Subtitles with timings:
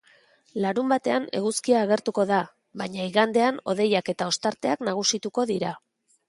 [0.61, 2.39] Larunbatean eguzkia agertuko da,
[2.83, 5.77] baina igandean hodeiak eta ostarteak nagusituko dira.